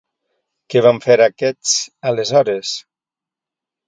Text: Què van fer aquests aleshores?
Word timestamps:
Què 0.73 0.79
van 0.85 1.01
fer 1.03 1.17
aquests 1.25 1.73
aleshores? 2.13 2.73